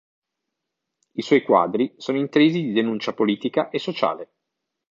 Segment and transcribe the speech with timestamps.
[1.15, 4.31] I suoi quadri sono intrisi di denuncia politica e sociale.